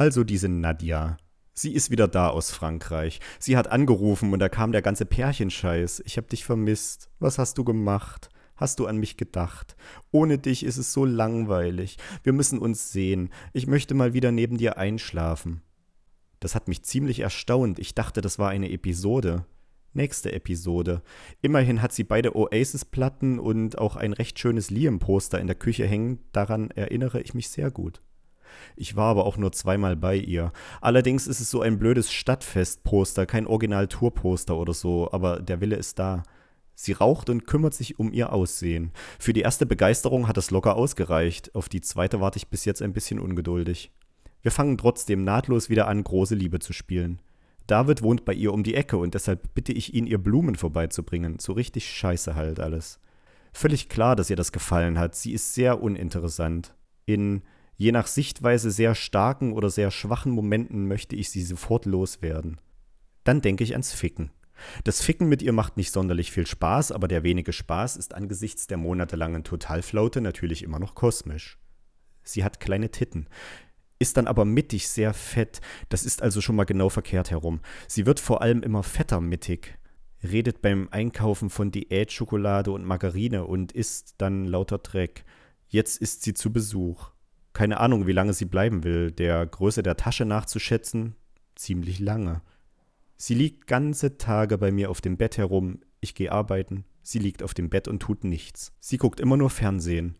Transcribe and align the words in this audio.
Also 0.00 0.24
diese 0.24 0.48
Nadja. 0.48 1.18
Sie 1.52 1.74
ist 1.74 1.90
wieder 1.90 2.08
da 2.08 2.30
aus 2.30 2.50
Frankreich. 2.50 3.20
Sie 3.38 3.58
hat 3.58 3.68
angerufen 3.68 4.32
und 4.32 4.38
da 4.38 4.48
kam 4.48 4.72
der 4.72 4.80
ganze 4.80 5.04
Pärchenscheiß. 5.04 6.02
Ich 6.06 6.16
hab 6.16 6.26
dich 6.30 6.46
vermisst. 6.46 7.10
Was 7.18 7.36
hast 7.36 7.58
du 7.58 7.64
gemacht? 7.64 8.30
Hast 8.56 8.78
du 8.78 8.86
an 8.86 8.96
mich 8.96 9.18
gedacht? 9.18 9.76
Ohne 10.10 10.38
dich 10.38 10.64
ist 10.64 10.78
es 10.78 10.94
so 10.94 11.04
langweilig. 11.04 11.98
Wir 12.22 12.32
müssen 12.32 12.58
uns 12.60 12.92
sehen. 12.92 13.28
Ich 13.52 13.66
möchte 13.66 13.92
mal 13.92 14.14
wieder 14.14 14.32
neben 14.32 14.56
dir 14.56 14.78
einschlafen. 14.78 15.60
Das 16.38 16.54
hat 16.54 16.66
mich 16.66 16.82
ziemlich 16.82 17.20
erstaunt. 17.20 17.78
Ich 17.78 17.94
dachte, 17.94 18.22
das 18.22 18.38
war 18.38 18.48
eine 18.48 18.70
Episode. 18.70 19.44
Nächste 19.92 20.32
Episode. 20.32 21.02
Immerhin 21.42 21.82
hat 21.82 21.92
sie 21.92 22.04
beide 22.04 22.34
Oasis-Platten 22.36 23.38
und 23.38 23.76
auch 23.76 23.96
ein 23.96 24.14
recht 24.14 24.38
schönes 24.38 24.70
Liam-Poster 24.70 25.38
in 25.38 25.46
der 25.46 25.56
Küche 25.56 25.86
hängen. 25.86 26.20
Daran 26.32 26.70
erinnere 26.70 27.20
ich 27.20 27.34
mich 27.34 27.50
sehr 27.50 27.70
gut. 27.70 28.00
Ich 28.76 28.96
war 28.96 29.06
aber 29.06 29.26
auch 29.26 29.36
nur 29.36 29.52
zweimal 29.52 29.96
bei 29.96 30.16
ihr. 30.16 30.52
Allerdings 30.80 31.26
ist 31.26 31.40
es 31.40 31.50
so 31.50 31.60
ein 31.60 31.78
blödes 31.78 32.12
Stadtfest-Poster, 32.12 33.26
kein 33.26 33.46
Original-Tour-Poster 33.46 34.56
oder 34.56 34.74
so, 34.74 35.10
aber 35.12 35.40
der 35.40 35.60
Wille 35.60 35.76
ist 35.76 35.98
da. 35.98 36.22
Sie 36.74 36.92
raucht 36.92 37.28
und 37.28 37.46
kümmert 37.46 37.74
sich 37.74 37.98
um 37.98 38.10
ihr 38.12 38.32
Aussehen. 38.32 38.92
Für 39.18 39.34
die 39.34 39.42
erste 39.42 39.66
Begeisterung 39.66 40.28
hat 40.28 40.38
es 40.38 40.50
locker 40.50 40.76
ausgereicht. 40.76 41.54
Auf 41.54 41.68
die 41.68 41.82
zweite 41.82 42.20
warte 42.20 42.38
ich 42.38 42.48
bis 42.48 42.64
jetzt 42.64 42.80
ein 42.80 42.94
bisschen 42.94 43.20
ungeduldig. 43.20 43.90
Wir 44.40 44.50
fangen 44.50 44.78
trotzdem 44.78 45.22
nahtlos 45.22 45.68
wieder 45.68 45.88
an, 45.88 46.02
große 46.02 46.34
Liebe 46.34 46.58
zu 46.58 46.72
spielen. 46.72 47.20
David 47.66 48.02
wohnt 48.02 48.24
bei 48.24 48.32
ihr 48.32 48.52
um 48.52 48.62
die 48.62 48.74
Ecke 48.74 48.96
und 48.96 49.14
deshalb 49.14 49.54
bitte 49.54 49.72
ich 49.72 49.94
ihn, 49.94 50.06
ihr 50.06 50.18
Blumen 50.18 50.56
vorbeizubringen. 50.56 51.38
So 51.38 51.52
richtig 51.52 51.88
scheiße 51.90 52.34
halt 52.34 52.58
alles. 52.58 52.98
Völlig 53.52 53.88
klar, 53.88 54.16
dass 54.16 54.30
ihr 54.30 54.36
das 54.36 54.50
gefallen 54.50 54.98
hat. 54.98 55.14
Sie 55.14 55.32
ist 55.32 55.54
sehr 55.54 55.82
uninteressant. 55.82 56.74
In 57.04 57.42
je 57.80 57.92
nach 57.92 58.06
Sichtweise 58.06 58.70
sehr 58.70 58.94
starken 58.94 59.54
oder 59.54 59.70
sehr 59.70 59.90
schwachen 59.90 60.32
Momenten 60.32 60.86
möchte 60.86 61.16
ich 61.16 61.30
sie 61.30 61.42
sofort 61.42 61.86
loswerden. 61.86 62.60
Dann 63.24 63.40
denke 63.40 63.64
ich 63.64 63.72
ans 63.72 63.94
Ficken. 63.94 64.30
Das 64.84 65.00
Ficken 65.00 65.30
mit 65.30 65.40
ihr 65.40 65.54
macht 65.54 65.78
nicht 65.78 65.90
sonderlich 65.90 66.30
viel 66.30 66.46
Spaß, 66.46 66.92
aber 66.92 67.08
der 67.08 67.22
wenige 67.22 67.54
Spaß 67.54 67.96
ist 67.96 68.14
angesichts 68.14 68.66
der 68.66 68.76
monatelangen 68.76 69.44
Totalflaute 69.44 70.20
natürlich 70.20 70.62
immer 70.62 70.78
noch 70.78 70.94
kosmisch. 70.94 71.58
Sie 72.22 72.44
hat 72.44 72.60
kleine 72.60 72.90
Titten 72.90 73.28
ist 74.02 74.16
dann 74.16 74.26
aber 74.26 74.46
mittig 74.46 74.88
sehr 74.88 75.12
fett. 75.12 75.60
Das 75.90 76.04
ist 76.04 76.22
also 76.22 76.40
schon 76.40 76.56
mal 76.56 76.64
genau 76.64 76.88
verkehrt 76.88 77.30
herum. 77.30 77.60
Sie 77.86 78.06
wird 78.06 78.18
vor 78.18 78.40
allem 78.40 78.62
immer 78.62 78.82
fetter 78.82 79.20
mittig. 79.20 79.78
Redet 80.22 80.62
beim 80.62 80.88
Einkaufen 80.90 81.50
von 81.50 81.70
Diätschokolade 81.70 82.72
und 82.72 82.82
Margarine 82.82 83.44
und 83.44 83.72
isst 83.72 84.14
dann 84.16 84.46
lauter 84.46 84.78
Dreck. 84.78 85.24
Jetzt 85.68 86.00
ist 86.00 86.22
sie 86.22 86.32
zu 86.32 86.50
Besuch. 86.50 87.10
Keine 87.52 87.80
Ahnung, 87.80 88.06
wie 88.06 88.12
lange 88.12 88.32
sie 88.32 88.44
bleiben 88.44 88.84
will. 88.84 89.10
Der 89.10 89.44
Größe 89.46 89.82
der 89.82 89.96
Tasche 89.96 90.24
nachzuschätzen, 90.24 91.16
ziemlich 91.56 91.98
lange. 91.98 92.42
Sie 93.16 93.34
liegt 93.34 93.66
ganze 93.66 94.18
Tage 94.18 94.56
bei 94.56 94.70
mir 94.70 94.90
auf 94.90 95.00
dem 95.00 95.16
Bett 95.16 95.36
herum. 95.36 95.80
Ich 96.00 96.14
gehe 96.14 96.32
arbeiten. 96.32 96.84
Sie 97.02 97.18
liegt 97.18 97.42
auf 97.42 97.54
dem 97.54 97.68
Bett 97.68 97.88
und 97.88 98.00
tut 98.00 98.24
nichts. 98.24 98.72
Sie 98.80 98.96
guckt 98.96 99.20
immer 99.20 99.36
nur 99.36 99.50
Fernsehen. 99.50 100.16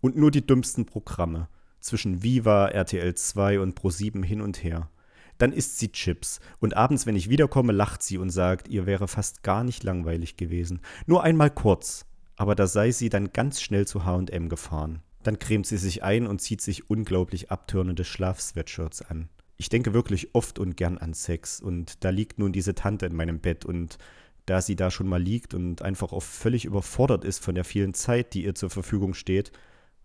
Und 0.00 0.16
nur 0.16 0.30
die 0.30 0.46
dümmsten 0.46 0.86
Programme 0.86 1.48
zwischen 1.80 2.22
Viva, 2.22 2.68
RTL 2.68 3.14
2 3.14 3.60
und 3.60 3.78
Pro7 3.78 4.24
hin 4.24 4.40
und 4.40 4.62
her. 4.62 4.90
Dann 5.38 5.52
isst 5.52 5.78
sie 5.78 5.90
Chips 5.90 6.40
und 6.58 6.76
abends, 6.76 7.06
wenn 7.06 7.16
ich 7.16 7.30
wiederkomme, 7.30 7.72
lacht 7.72 8.02
sie 8.02 8.18
und 8.18 8.30
sagt, 8.30 8.68
ihr 8.68 8.84
wäre 8.84 9.08
fast 9.08 9.42
gar 9.42 9.64
nicht 9.64 9.82
langweilig 9.82 10.36
gewesen. 10.36 10.80
Nur 11.06 11.22
einmal 11.22 11.50
kurz, 11.50 12.04
aber 12.36 12.54
da 12.54 12.66
sei 12.66 12.90
sie 12.90 13.08
dann 13.08 13.32
ganz 13.32 13.62
schnell 13.62 13.86
zu 13.86 14.04
HM 14.04 14.48
gefahren. 14.50 15.02
Dann 15.22 15.38
cremt 15.38 15.66
sie 15.66 15.76
sich 15.76 16.02
ein 16.02 16.26
und 16.26 16.40
zieht 16.40 16.60
sich 16.60 16.88
unglaublich 16.88 17.50
abtörnende 17.50 18.04
Schlafsweatshirts 18.04 19.02
an. 19.02 19.28
Ich 19.56 19.68
denke 19.68 19.92
wirklich 19.92 20.34
oft 20.34 20.58
und 20.58 20.76
gern 20.76 20.96
an 20.96 21.12
Sex 21.12 21.60
und 21.60 22.02
da 22.04 22.10
liegt 22.10 22.38
nun 22.38 22.52
diese 22.52 22.74
Tante 22.74 23.06
in 23.06 23.14
meinem 23.14 23.40
Bett 23.40 23.66
und 23.66 23.98
da 24.46 24.62
sie 24.62 24.74
da 24.74 24.90
schon 24.90 25.06
mal 25.06 25.22
liegt 25.22 25.52
und 25.52 25.82
einfach 25.82 26.12
auch 26.12 26.22
völlig 26.22 26.64
überfordert 26.64 27.24
ist 27.24 27.44
von 27.44 27.54
der 27.54 27.64
vielen 27.64 27.92
Zeit, 27.92 28.32
die 28.32 28.44
ihr 28.44 28.54
zur 28.54 28.70
Verfügung 28.70 29.14
steht, 29.14 29.52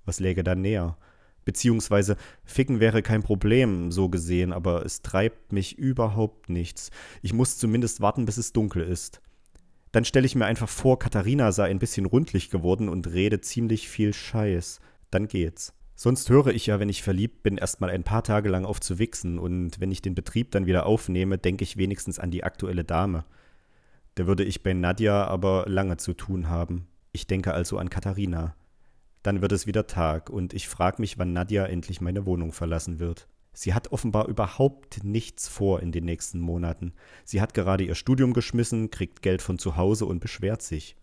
was 0.04 0.20
läge 0.20 0.44
da 0.44 0.56
näher? 0.56 0.98
Beziehungsweise 1.46 2.18
ficken 2.44 2.80
wäre 2.80 3.02
kein 3.02 3.24
Problem, 3.24 3.92
so 3.92 4.10
gesehen, 4.10 4.52
aber 4.52 4.84
es 4.84 5.04
treibt 5.04 5.54
mich 5.54 5.78
überhaupt 5.78 6.50
nichts. 6.50 6.90
Ich 7.22 7.34
muss 7.34 7.58
zumindest 7.58 8.02
warten, 8.02 8.26
bis 8.26 8.38
es 8.38 8.52
dunkel 8.52 8.84
ist. 8.84 9.22
Dann 9.92 10.06
stelle 10.06 10.26
ich 10.26 10.36
mir 10.36 10.46
einfach 10.46 10.68
vor, 10.68 11.00
Katharina 11.00 11.52
sei 11.52 11.70
ein 11.70 11.80
bisschen 11.80 12.06
rundlich 12.06 12.50
geworden 12.50 12.90
und 12.90 13.08
rede 13.08 13.42
ziemlich 13.42 13.88
viel 13.88 14.14
Scheiß. 14.14 14.82
Dann 15.16 15.30
geht's. 15.30 15.72
Sonst 15.96 16.30
höre 16.30 16.48
ich 16.48 16.66
ja, 16.66 16.78
wenn 16.82 16.90
ich 16.90 17.02
verliebt 17.02 17.42
bin, 17.42 17.58
erstmal 17.58 17.90
ein 17.90 18.04
paar 18.04 18.22
Tage 18.22 18.50
lang 18.50 18.66
auf 18.66 18.82
zu 18.82 19.00
wichsen 19.00 19.40
und 19.40 19.80
wenn 19.80 19.90
ich 19.90 20.02
den 20.02 20.14
Betrieb 20.14 20.52
dann 20.52 20.66
wieder 20.66 20.86
aufnehme, 20.86 21.38
denke 21.38 21.64
ich 21.64 21.78
wenigstens 21.78 22.20
an 22.20 22.32
die 22.32 22.44
aktuelle 22.44 22.84
Dame. 22.84 23.24
Da 24.16 24.28
würde 24.28 24.44
ich 24.44 24.62
bei 24.62 24.74
Nadja 24.74 25.26
aber 25.26 25.68
lange 25.70 25.96
zu 25.96 26.12
tun 26.12 26.50
haben. 26.50 26.90
Ich 27.14 27.28
denke 27.28 27.54
also 27.54 27.78
an 27.78 27.90
Katharina. 27.90 28.58
Dann 29.24 29.42
wird 29.42 29.54
es 29.54 29.68
wieder 29.68 29.88
Tag 29.88 30.30
und 30.30 30.54
ich 30.54 30.68
frage 30.68 31.02
mich, 31.02 31.18
wann 31.18 31.32
Nadja 31.32 31.66
endlich 31.66 32.02
meine 32.02 32.26
Wohnung 32.26 32.52
verlassen 32.52 33.00
wird. 33.00 33.30
Sie 33.54 33.74
hat 33.74 33.94
offenbar 33.94 34.28
überhaupt 34.28 35.06
nichts 35.06 35.48
vor 35.48 35.80
in 35.80 35.94
den 35.94 36.04
nächsten 36.04 36.42
Monaten. 36.42 36.92
Sie 37.24 37.40
hat 37.40 37.54
gerade 37.54 37.86
ihr 37.86 37.96
Studium 37.96 38.34
geschmissen, 38.34 38.90
kriegt 38.90 39.22
Geld 39.22 39.42
von 39.42 39.60
zu 39.60 39.78
Hause 39.78 40.08
und 40.08 40.20
beschwert 40.20 40.62
sich. 40.62 40.98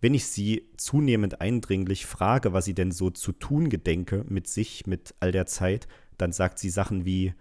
Wenn 0.00 0.14
ich 0.14 0.26
sie 0.26 0.68
zunehmend 0.76 1.40
eindringlich 1.40 2.06
frage, 2.06 2.52
was 2.52 2.64
sie 2.64 2.74
denn 2.74 2.90
so 2.90 3.10
zu 3.10 3.32
tun 3.32 3.68
gedenke 3.68 4.24
mit 4.28 4.48
sich, 4.48 4.86
mit 4.86 5.14
all 5.20 5.32
der 5.32 5.46
Zeit, 5.46 5.88
dann 6.16 6.32
sagt 6.32 6.58
sie 6.58 6.70
Sachen 6.70 7.04
wie 7.04 7.34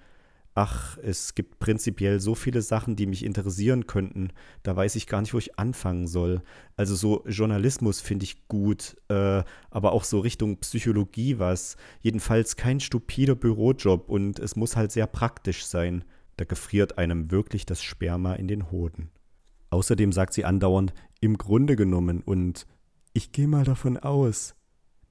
ach, 0.59 0.97
es 0.97 1.35
gibt 1.35 1.59
prinzipiell 1.59 2.19
so 2.19 2.35
viele 2.35 2.61
Sachen, 2.61 2.97
die 2.97 3.05
mich 3.05 3.23
interessieren 3.23 3.87
könnten. 3.87 4.29
Da 4.61 4.75
weiß 4.75 4.97
ich 4.97 5.07
gar 5.07 5.21
nicht, 5.21 5.33
wo 5.33 5.37
ich 5.37 5.57
anfangen 5.57 6.05
soll. 6.05 6.41
Also 6.75 6.95
so 6.95 7.23
Journalismus 7.27 8.01
finde 8.01 8.25
ich 8.25 8.47
gut, 8.49 8.97
äh, 9.07 9.43
aber 9.69 9.93
auch 9.93 10.03
so 10.03 10.19
Richtung 10.19 10.57
Psychologie 10.57 11.39
was. 11.39 11.77
Jedenfalls 12.01 12.57
kein 12.57 12.81
stupider 12.81 13.35
Bürojob 13.35 14.09
und 14.09 14.37
es 14.39 14.57
muss 14.57 14.75
halt 14.75 14.91
sehr 14.91 15.07
praktisch 15.07 15.65
sein. 15.65 16.03
Da 16.35 16.43
gefriert 16.43 16.97
einem 16.97 17.31
wirklich 17.31 17.65
das 17.65 17.81
Sperma 17.81 18.33
in 18.33 18.49
den 18.49 18.69
Hoden. 18.69 19.11
Außerdem 19.69 20.11
sagt 20.11 20.33
sie 20.33 20.45
andauernd, 20.45 20.93
im 21.19 21.37
Grunde 21.37 21.75
genommen 21.75 22.21
und 22.21 22.65
ich 23.13 23.31
gehe 23.31 23.47
mal 23.47 23.63
davon 23.63 23.97
aus. 23.97 24.55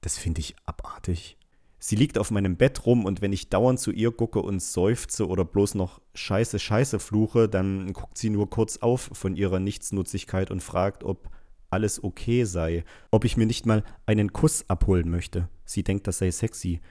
Das 0.01 0.17
finde 0.17 0.39
ich 0.39 0.55
abartig. 0.65 1.37
Sie 1.81 1.95
liegt 1.95 2.17
auf 2.17 2.29
meinem 2.29 2.57
Bett 2.57 2.85
rum 2.85 3.05
und 3.05 3.21
wenn 3.21 3.31
ich 3.31 3.49
dauernd 3.49 3.79
zu 3.79 3.91
ihr 3.91 4.11
gucke 4.11 4.41
und 4.41 4.61
seufze 4.61 5.27
oder 5.27 5.45
bloß 5.45 5.75
noch 5.75 6.01
Scheiße, 6.13 6.59
Scheiße 6.59 6.99
fluche, 6.99 7.47
dann 7.47 7.93
guckt 7.93 8.17
sie 8.17 8.29
nur 8.29 8.49
kurz 8.49 8.77
auf 8.77 9.09
von 9.13 9.35
ihrer 9.35 9.59
Nichtsnutzigkeit 9.59 10.51
und 10.51 10.61
fragt, 10.61 11.03
ob 11.05 11.29
alles 11.69 12.03
okay 12.03 12.43
sei, 12.43 12.83
ob 13.11 13.23
ich 13.23 13.37
mir 13.37 13.45
nicht 13.45 13.65
mal 13.65 13.83
einen 14.05 14.33
Kuss 14.33 14.65
abholen 14.69 15.09
möchte. 15.09 15.47
Sie 15.63 15.83
denkt, 15.83 16.07
das 16.07 16.17
sei 16.17 16.31
sexy. 16.31 16.81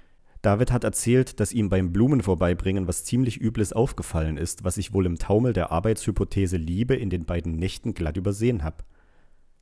David 0.40 0.70
hat 0.70 0.84
erzählt, 0.84 1.40
dass 1.40 1.52
ihm 1.52 1.68
beim 1.68 1.92
Blumen 1.92 2.22
vorbeibringen 2.22 2.86
was 2.86 3.04
ziemlich 3.04 3.40
Übles 3.40 3.72
aufgefallen 3.72 4.36
ist, 4.36 4.64
was 4.64 4.76
ich 4.76 4.94
wohl 4.94 5.04
im 5.04 5.18
Taumel 5.18 5.52
der 5.52 5.72
Arbeitshypothese 5.72 6.56
Liebe 6.56 6.94
in 6.94 7.10
den 7.10 7.24
beiden 7.24 7.56
Nächten 7.56 7.92
glatt 7.92 8.16
übersehen 8.16 8.62
habe. 8.62 8.84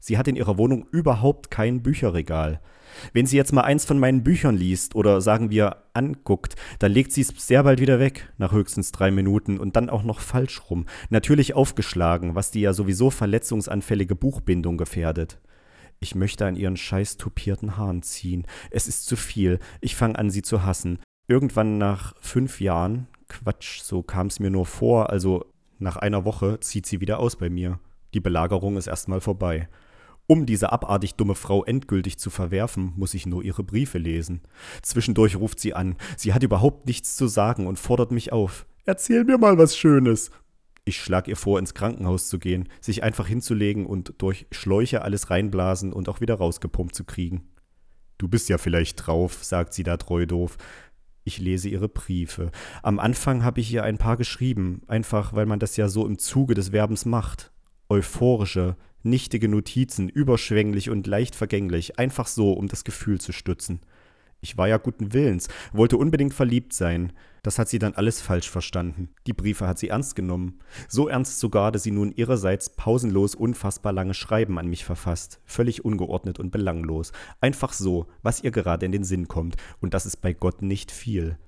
Sie 0.06 0.17
hat 0.17 0.28
in 0.28 0.37
ihrer 0.37 0.56
Wohnung 0.56 0.87
überhaupt 0.93 1.50
kein 1.50 1.83
Bücherregal. 1.83 2.61
Wenn 3.12 3.27
sie 3.27 3.37
jetzt 3.37 3.53
mal 3.53 3.62
eins 3.62 3.84
von 3.84 3.99
meinen 3.99 4.22
Büchern 4.22 4.56
liest 4.56 4.94
oder 4.94 5.21
sagen 5.21 5.50
wir 5.50 5.78
anguckt, 5.94 6.55
dann 6.78 6.93
legt 6.93 7.11
sie 7.11 7.22
es 7.22 7.34
sehr 7.37 7.65
bald 7.65 7.81
wieder 7.81 7.99
weg, 7.99 8.33
nach 8.39 8.53
höchstens 8.53 8.93
drei 8.93 9.11
Minuten 9.11 9.59
und 9.59 9.75
dann 9.75 9.91
auch 9.91 10.05
noch 10.05 10.21
falsch 10.21 10.62
rum. 10.71 10.87
Natürlich 11.11 11.55
aufgeschlagen, 11.55 12.37
was 12.37 12.53
die 12.53 12.61
ja 12.61 12.72
sowieso 12.72 13.11
verletzungsanfällige 13.11 14.15
Buchbindung 14.15 14.77
gefährdet. 14.77 15.41
Ich 15.99 16.15
möchte 16.15 16.47
an 16.47 16.55
ihren 16.55 16.77
scheiß 16.77 17.16
tupierten 17.16 17.77
Haaren 17.77 18.03
ziehen. 18.03 18.47
Es 18.71 18.87
ist 18.87 19.06
zu 19.06 19.16
viel. 19.16 19.59
Ich 19.81 19.97
fange 19.97 20.21
an, 20.21 20.31
sie 20.31 20.43
zu 20.43 20.62
hassen. 20.62 21.00
Irgendwann 21.27 21.78
nach 21.78 22.15
fünf 22.21 22.61
Jahren, 22.61 23.09
Quatsch, 23.27 23.80
so 23.83 24.04
kam 24.04 24.28
es 24.28 24.39
mir 24.39 24.51
nur 24.51 24.66
vor, 24.66 25.10
also 25.10 25.47
nach 25.80 25.97
einer 25.97 26.25
Woche 26.25 26.60
zieht 26.60 26.86
sie 26.86 27.01
wieder 27.01 27.19
aus 27.19 27.34
bei 27.34 27.51
mir. 27.51 27.80
Die 28.15 28.21
Belagerung 28.21 28.77
ist 28.77 28.86
erstmal 28.86 29.21
vorbei. 29.21 29.69
Um 30.28 30.45
diese 30.45 30.73
abartig 30.73 31.15
dumme 31.15 31.37
Frau 31.37 31.65
endgültig 31.65 32.19
zu 32.19 32.31
verwerfen, 32.31 32.93
muss 32.97 33.15
ich 33.15 33.27
nur 33.27 33.45
ihre 33.45 33.63
Briefe 33.63 33.99
lesen. 33.99 34.43
Zwischendurch 34.83 35.37
ruft 35.37 35.61
sie 35.61 35.75
an. 35.75 35.97
Sie 36.17 36.34
hat 36.34 36.43
überhaupt 36.43 36.87
nichts 36.87 37.17
zu 37.17 37.28
sagen 37.28 37.67
und 37.67 37.78
fordert 37.78 38.11
mich 38.11 38.33
auf. 38.33 38.67
Erzähl 38.84 39.25
mir 39.25 39.39
mal 39.39 39.57
was 39.57 39.77
Schönes. 39.77 40.31
Ich 40.84 41.01
schlag 41.01 41.27
ihr 41.27 41.37
vor, 41.37 41.59
ins 41.59 41.75
Krankenhaus 41.75 42.28
zu 42.28 42.39
gehen, 42.39 42.69
sich 42.81 43.03
einfach 43.03 43.27
hinzulegen 43.27 43.87
und 43.87 44.15
durch 44.19 44.47
Schläuche 44.53 45.03
alles 45.03 45.31
reinblasen 45.31 45.93
und 45.93 46.09
auch 46.09 46.21
wieder 46.21 46.37
rausgepumpt 46.37 46.95
zu 46.95 47.05
kriegen. 47.05 47.49
Du 48.19 48.28
bist 48.28 48.49
ja 48.49 48.59
vielleicht 48.59 49.07
drauf, 49.07 49.43
sagt 49.45 49.75
sie 49.75 49.83
da 49.83 49.97
treu 49.97 50.27
doof. 50.27 50.57
Ich 51.25 51.39
lese 51.39 51.69
ihre 51.69 51.89
Briefe. 51.89 52.53
Am 52.84 53.01
Anfang 53.01 53.43
habe 53.43 53.61
ich 53.61 53.73
ihr 53.73 53.83
ein 53.83 53.99
paar 53.99 54.17
geschrieben, 54.17 54.83
einfach 54.87 55.34
weil 55.34 55.47
man 55.47 55.59
das 55.59 55.77
ja 55.77 55.89
so 55.89 56.07
im 56.07 56.19
Zuge 56.19 56.55
des 56.55 56.69
Verbens 56.69 57.05
macht. 57.05 57.53
Euphorische, 57.89 58.77
nichtige 59.06 59.48
Notizen, 59.48 60.08
überschwänglich 60.08 60.91
und 60.91 61.06
leicht 61.06 61.34
vergänglich, 61.34 61.98
einfach 61.98 62.26
so, 62.26 62.53
um 62.53 62.68
das 62.68 62.84
Gefühl 62.84 63.20
zu 63.20 63.32
stützen. 63.32 63.80
Ich 64.41 64.58
war 64.58 64.68
ja 64.68 64.76
guten 64.76 65.12
Willens, 65.12 65.48
wollte 65.72 65.97
unbedingt 65.97 66.34
verliebt 66.34 66.72
sein. 66.72 67.12
Das 67.42 67.58
hat 67.58 67.68
sie 67.68 67.78
dann 67.78 67.94
alles 67.94 68.20
falsch 68.20 68.50
verstanden. 68.50 69.08
Die 69.26 69.32
Briefe 69.32 69.66
hat 69.66 69.78
sie 69.78 69.88
ernst 69.88 70.14
genommen. 70.14 70.58
So 70.88 71.08
ernst 71.08 71.41
sogar, 71.41 71.72
dass 71.72 71.84
sie 71.84 71.91
nun 71.91 72.12
ihrerseits 72.12 72.70
pausenlos 72.70 73.34
unfassbar 73.34 73.92
lange 73.92 74.14
Schreiben 74.14 74.58
an 74.58 74.68
mich 74.68 74.84
verfasst. 74.84 75.41
Völlig 75.44 75.84
ungeordnet 75.84 76.38
und 76.38 76.50
belanglos. 76.50 77.12
Einfach 77.41 77.72
so, 77.72 78.06
was 78.22 78.42
ihr 78.42 78.50
gerade 78.50 78.84
in 78.86 78.92
den 78.92 79.04
Sinn 79.04 79.26
kommt. 79.26 79.56
Und 79.80 79.94
das 79.94 80.06
ist 80.06 80.18
bei 80.18 80.32
Gott 80.32 80.60
nicht 80.60 80.92
viel. 80.92 81.38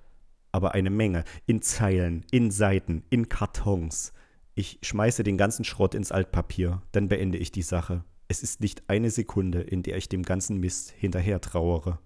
Aber 0.51 0.73
eine 0.75 0.91
Menge. 0.91 1.25
In 1.47 1.63
Zeilen, 1.63 2.25
in 2.31 2.51
Seiten, 2.51 3.05
in 3.11 3.29
Kartons. 3.29 4.13
Ich 4.59 4.81
schmeiße 4.83 5.23
den 5.23 5.39
ganzen 5.39 5.65
Schrott 5.65 5.95
ins 5.95 6.11
Altpapier, 6.11 6.83
dann 6.91 7.07
beende 7.07 7.39
ich 7.39 7.53
die 7.53 7.63
Sache. 7.63 8.03
Es 8.27 8.43
ist 8.43 8.61
nicht 8.61 8.83
eine 8.91 9.09
Sekunde, 9.09 9.61
in 9.61 9.85
der 9.85 9.97
ich 9.97 10.09
dem 10.09 10.25
ganzen 10.25 10.59
Mist 10.59 10.91
hinterher 10.91 11.41
trauere. 11.41 11.97